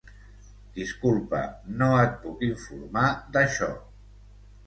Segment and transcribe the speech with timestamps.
[0.77, 1.41] Disculpa,
[1.81, 3.03] no et puc informar
[3.37, 3.71] d'això.